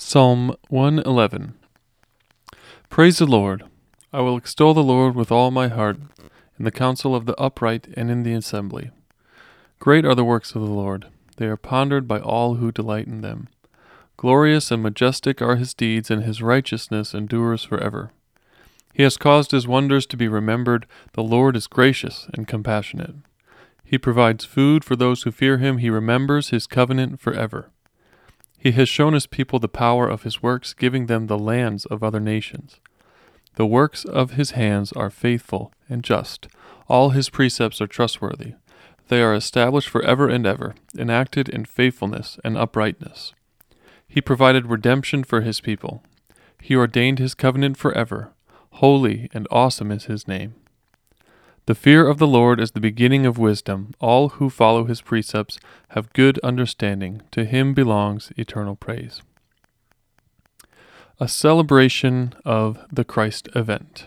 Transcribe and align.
Psalm 0.00 0.54
111 0.68 1.54
Praise 2.88 3.18
the 3.18 3.26
Lord. 3.26 3.64
I 4.12 4.20
will 4.20 4.36
extol 4.36 4.72
the 4.72 4.80
Lord 4.80 5.16
with 5.16 5.32
all 5.32 5.50
my 5.50 5.66
heart, 5.66 5.98
in 6.56 6.64
the 6.64 6.70
council 6.70 7.16
of 7.16 7.26
the 7.26 7.34
upright 7.34 7.88
and 7.96 8.08
in 8.08 8.22
the 8.22 8.32
assembly. 8.32 8.92
Great 9.80 10.04
are 10.04 10.14
the 10.14 10.24
works 10.24 10.54
of 10.54 10.62
the 10.62 10.70
Lord, 10.70 11.08
they 11.38 11.46
are 11.46 11.56
pondered 11.56 12.06
by 12.06 12.20
all 12.20 12.54
who 12.54 12.70
delight 12.70 13.08
in 13.08 13.22
them. 13.22 13.48
Glorious 14.16 14.70
and 14.70 14.84
majestic 14.84 15.42
are 15.42 15.56
his 15.56 15.74
deeds, 15.74 16.12
and 16.12 16.22
his 16.22 16.40
righteousness 16.40 17.12
endures 17.12 17.64
forever. 17.64 18.12
He 18.94 19.02
has 19.02 19.16
caused 19.16 19.50
his 19.50 19.66
wonders 19.66 20.06
to 20.06 20.16
be 20.16 20.28
remembered. 20.28 20.86
The 21.14 21.24
Lord 21.24 21.56
is 21.56 21.66
gracious 21.66 22.28
and 22.34 22.46
compassionate. 22.46 23.16
He 23.84 23.98
provides 23.98 24.44
food 24.44 24.84
for 24.84 24.94
those 24.94 25.24
who 25.24 25.32
fear 25.32 25.58
him. 25.58 25.78
He 25.78 25.90
remembers 25.90 26.50
his 26.50 26.68
covenant 26.68 27.18
forever. 27.18 27.72
He 28.58 28.72
has 28.72 28.88
shown 28.88 29.12
his 29.12 29.26
people 29.26 29.58
the 29.58 29.68
power 29.68 30.08
of 30.08 30.24
his 30.24 30.42
works, 30.42 30.74
giving 30.74 31.06
them 31.06 31.26
the 31.26 31.38
lands 31.38 31.86
of 31.86 32.02
other 32.02 32.20
nations. 32.20 32.80
The 33.54 33.66
works 33.66 34.04
of 34.04 34.32
his 34.32 34.52
hands 34.52 34.92
are 34.92 35.10
faithful 35.10 35.72
and 35.88 36.02
just. 36.02 36.48
All 36.88 37.10
his 37.10 37.30
precepts 37.30 37.80
are 37.80 37.86
trustworthy. 37.86 38.54
They 39.08 39.22
are 39.22 39.34
established 39.34 39.88
forever 39.88 40.28
and 40.28 40.46
ever, 40.46 40.74
enacted 40.96 41.48
in 41.48 41.64
faithfulness 41.64 42.38
and 42.44 42.56
uprightness. 42.58 43.32
He 44.06 44.20
provided 44.20 44.66
redemption 44.66 45.24
for 45.24 45.40
his 45.40 45.60
people. 45.60 46.02
He 46.60 46.74
ordained 46.76 47.18
his 47.18 47.34
covenant 47.34 47.76
forever. 47.76 48.32
Holy 48.72 49.30
and 49.32 49.46
awesome 49.50 49.90
is 49.90 50.04
his 50.04 50.26
name. 50.26 50.54
The 51.68 51.74
fear 51.74 52.08
of 52.08 52.16
the 52.16 52.26
Lord 52.26 52.60
is 52.60 52.70
the 52.70 52.80
beginning 52.80 53.26
of 53.26 53.36
wisdom. 53.36 53.90
All 54.00 54.30
who 54.30 54.48
follow 54.48 54.84
his 54.84 55.02
precepts 55.02 55.60
have 55.88 56.10
good 56.14 56.38
understanding. 56.38 57.20
To 57.32 57.44
him 57.44 57.74
belongs 57.74 58.32
eternal 58.38 58.74
praise. 58.74 59.20
A 61.20 61.28
celebration 61.28 62.32
of 62.42 62.78
the 62.90 63.04
Christ 63.04 63.50
event. 63.54 64.06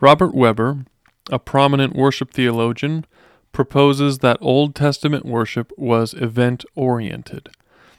Robert 0.00 0.36
Webber, 0.36 0.84
a 1.32 1.40
prominent 1.40 1.96
worship 1.96 2.30
theologian, 2.30 3.04
proposes 3.50 4.18
that 4.18 4.38
Old 4.40 4.76
Testament 4.76 5.26
worship 5.26 5.72
was 5.76 6.14
event 6.14 6.64
oriented. 6.76 7.48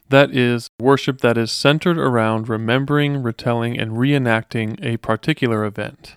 That 0.08 0.34
is, 0.34 0.70
worship 0.80 1.20
that 1.20 1.38
is 1.38 1.52
centered 1.52 1.98
around 1.98 2.48
remembering, 2.48 3.22
retelling, 3.22 3.78
and 3.78 3.92
reenacting 3.92 4.82
a 4.82 4.96
particular 4.96 5.66
event. 5.66 6.16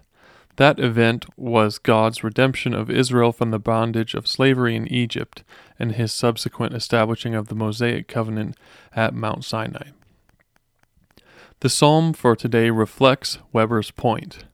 That 0.57 0.79
event 0.79 1.27
was 1.37 1.79
God's 1.79 2.23
redemption 2.23 2.75
of 2.75 2.91
Israel 2.91 3.33
from 3.33 3.51
the 3.51 3.59
bondage 3.59 4.15
of 4.15 4.29
slavery 4.29 4.77
in 4.77 4.87
Egypt 4.87 5.43
and 5.79 5.93
his 5.93 6.13
subsequent 6.13 6.75
establishing 6.75 7.35
of 7.35 7.49
the 7.49 7.57
Mosaic 7.57 8.07
covenant 8.07 8.57
at 8.95 9.15
Mount 9.15 9.45
Sinai. 9.45 9.89
The 11.61 11.69
psalm 11.69 12.13
for 12.13 12.37
today 12.37 12.71
reflects 12.71 13.39
Webber's 13.53 13.91
point. 13.91 14.45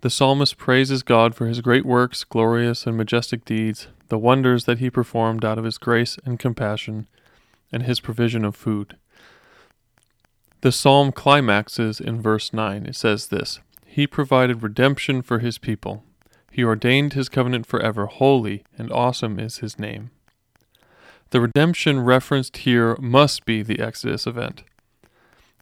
The 0.00 0.10
psalmist 0.10 0.58
praises 0.58 1.02
God 1.02 1.34
for 1.34 1.46
his 1.46 1.60
great 1.60 1.86
works, 1.86 2.24
glorious 2.24 2.86
and 2.86 2.96
majestic 2.96 3.44
deeds, 3.44 3.86
the 4.08 4.18
wonders 4.18 4.64
that 4.64 4.78
he 4.78 4.90
performed 4.90 5.44
out 5.44 5.56
of 5.56 5.64
his 5.64 5.78
grace 5.78 6.18
and 6.24 6.38
compassion, 6.38 7.06
and 7.72 7.84
his 7.84 8.00
provision 8.00 8.44
of 8.44 8.56
food. 8.56 8.96
The 10.60 10.72
psalm 10.72 11.12
climaxes 11.12 12.00
in 12.00 12.20
verse 12.20 12.52
9. 12.52 12.86
It 12.86 12.96
says 12.96 13.28
this 13.28 13.60
he 13.94 14.08
provided 14.08 14.60
redemption 14.60 15.22
for 15.22 15.38
his 15.38 15.56
people. 15.56 16.02
He 16.50 16.64
ordained 16.64 17.12
his 17.12 17.28
covenant 17.28 17.64
forever. 17.64 18.06
Holy 18.06 18.64
and 18.76 18.90
awesome 18.90 19.38
is 19.38 19.58
his 19.58 19.78
name. 19.78 20.10
The 21.30 21.40
redemption 21.40 22.00
referenced 22.00 22.56
here 22.56 22.96
must 22.96 23.44
be 23.44 23.62
the 23.62 23.78
Exodus 23.78 24.26
event. 24.26 24.64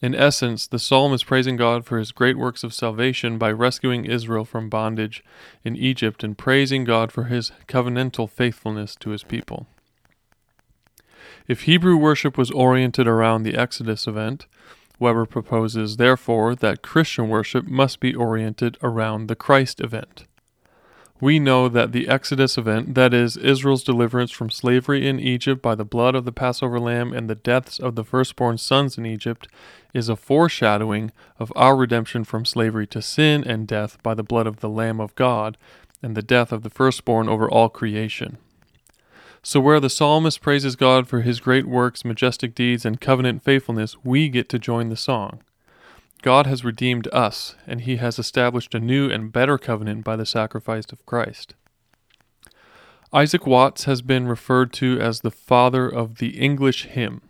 In 0.01 0.15
essence, 0.15 0.67
the 0.67 0.79
psalm 0.79 1.13
is 1.13 1.23
praising 1.23 1.57
God 1.57 1.85
for 1.85 1.99
his 1.99 2.11
great 2.11 2.39
works 2.39 2.65
of 2.65 2.73
salvation 2.73 3.37
by 3.37 3.53
rescuing 3.53 4.07
Israel 4.07 4.47
from 4.47 4.71
bondage 4.71 5.23
in 5.63 5.77
Egypt 5.77 6.25
and 6.25 6.39
praising 6.39 6.85
God 6.85 7.13
for 7.13 7.25
his 7.25 7.53
covenantal 7.69 8.31
faithfulness 8.31 8.97
to 9.01 9.11
his 9.11 9.25
people. 9.25 9.67
If 11.47 11.65
Hebrew 11.65 11.99
worship 11.99 12.39
was 12.39 12.51
oriented 12.51 13.07
around 13.07 13.43
the 13.43 13.59
Exodus 13.59 14.07
event, 14.07 14.47
Webber 15.03 15.27
proposes, 15.27 15.97
therefore, 15.97 16.55
that 16.55 16.81
Christian 16.81 17.29
worship 17.29 17.67
must 17.67 17.99
be 17.99 18.15
oriented 18.15 18.79
around 18.83 19.27
the 19.27 19.35
Christ 19.35 19.81
event. 19.81 20.27
We 21.21 21.39
know 21.39 21.69
that 21.69 21.93
the 21.93 22.09
Exodus 22.09 22.57
event, 22.57 22.95
that 22.95 23.13
is, 23.13 23.37
Israel's 23.37 23.85
deliverance 23.85 24.31
from 24.31 24.49
slavery 24.49 25.07
in 25.07 25.19
Egypt 25.21 25.61
by 25.61 25.75
the 25.75 25.85
blood 25.85 26.15
of 26.15 26.25
the 26.25 26.33
Passover 26.33 26.79
lamb 26.79 27.13
and 27.13 27.29
the 27.29 27.35
deaths 27.35 27.79
of 27.79 27.97
the 27.97 28.05
firstborn 28.05 28.59
sons 28.59 28.97
in 28.97 29.05
Egypt, 29.05 29.49
is 29.93 30.09
a 30.09 30.17
foreshadowing 30.17 31.11
of 31.39 31.53
our 31.57 31.77
redemption 31.77 32.23
from 32.23 32.45
slavery 32.45 32.87
to 32.87 33.03
sin 33.03 33.43
and 33.45 33.67
death 33.67 34.01
by 34.03 34.15
the 34.15 34.23
blood 34.23 34.47
of 34.47 34.61
the 34.61 34.69
Lamb 34.69 35.01
of 35.01 35.15
God 35.17 35.59
and 36.01 36.17
the 36.17 36.23
death 36.23 36.53
of 36.53 36.63
the 36.63 36.71
firstborn 36.71 37.29
over 37.29 37.51
all 37.51 37.69
creation. 37.69 38.39
So, 39.45 39.59
where 39.59 39.81
the 39.81 39.91
psalmist 39.91 40.41
praises 40.41 40.77
God 40.77 41.09
for 41.09 41.23
his 41.23 41.41
great 41.41 41.67
works, 41.67 42.05
majestic 42.05 42.55
deeds, 42.55 42.85
and 42.85 43.01
covenant 43.01 43.43
faithfulness, 43.43 43.97
we 44.05 44.29
get 44.29 44.49
to 44.51 44.59
join 44.59 44.89
the 44.89 44.97
song. 44.97 45.43
God 46.23 46.47
has 46.47 46.65
redeemed 46.65 47.09
us, 47.13 47.57
and 47.67 47.81
he 47.81 47.97
has 47.97 48.21
established 48.21 48.73
a 48.73 48.81
new 48.81 49.11
and 49.11 49.33
better 49.33 49.59
covenant 49.59 50.05
by 50.05 50.15
the 50.15 50.25
sacrifice 50.25 50.87
of 50.93 51.05
Christ. 51.07 51.55
Isaac 53.13 53.45
Watts 53.45 53.85
has 53.85 54.01
been 54.01 54.29
referred 54.29 54.73
to 54.75 55.01
as 55.01 55.21
the 55.21 55.33
father 55.33 55.89
of 55.89 56.19
the 56.19 56.39
English 56.39 56.85
hymn. 56.87 57.21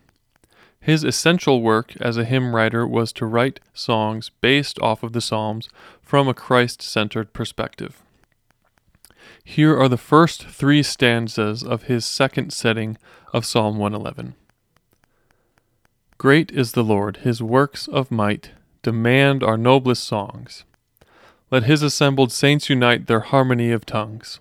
His 0.79 1.03
essential 1.03 1.63
work 1.63 1.95
as 1.99 2.15
a 2.15 2.25
hymn 2.25 2.55
writer 2.55 2.85
was 2.85 3.11
to 3.13 3.25
write 3.25 3.59
songs 3.73 4.29
based 4.39 4.77
off 4.79 5.01
of 5.01 5.13
the 5.13 5.21
Psalms 5.21 5.67
from 6.01 6.27
a 6.27 6.33
Christ 6.35 6.83
centered 6.83 7.33
perspective. 7.33 8.03
Here 9.45 9.77
are 9.77 9.89
the 9.89 9.97
first 9.97 10.47
three 10.47 10.81
stanzas 10.81 11.63
of 11.63 11.83
his 11.83 12.05
second 12.05 12.53
setting 12.53 12.97
of 13.33 13.45
Psalm 13.45 13.77
111. 13.77 14.35
Great 16.17 16.51
is 16.51 16.71
the 16.71 16.83
Lord, 16.83 17.17
his 17.17 17.43
works 17.43 17.87
of 17.89 18.09
might 18.09 18.51
demand 18.81 19.43
our 19.43 19.57
noblest 19.57 20.05
songs. 20.05 20.63
Let 21.51 21.63
his 21.63 21.83
assembled 21.83 22.31
saints 22.31 22.69
unite 22.69 23.07
their 23.07 23.19
harmony 23.19 23.71
of 23.71 23.85
tongues. 23.85 24.39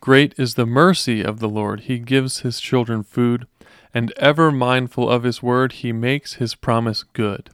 Great 0.00 0.34
is 0.38 0.54
the 0.54 0.66
mercy 0.66 1.22
of 1.22 1.40
the 1.40 1.48
Lord, 1.48 1.80
he 1.80 1.98
gives 1.98 2.40
his 2.40 2.60
children 2.60 3.02
food, 3.02 3.46
and 3.94 4.12
ever 4.18 4.52
mindful 4.52 5.08
of 5.08 5.22
his 5.22 5.42
word, 5.42 5.72
he 5.72 5.92
makes 5.92 6.34
his 6.34 6.54
promise 6.54 7.02
good. 7.14 7.50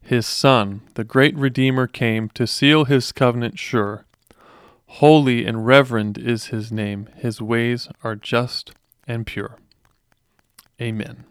His 0.00 0.26
Son, 0.26 0.82
the 0.94 1.04
great 1.04 1.36
Redeemer, 1.36 1.86
came 1.86 2.28
to 2.30 2.46
seal 2.46 2.84
his 2.84 3.12
covenant 3.12 3.58
sure 3.58 4.06
Holy 4.92 5.44
and 5.44 5.66
reverend 5.66 6.18
is 6.18 6.46
his 6.46 6.72
name. 6.72 7.08
His 7.14 7.40
ways 7.40 7.88
are 8.02 8.16
just 8.16 8.72
and 9.06 9.26
pure. 9.26 9.58
Amen. 10.80 11.24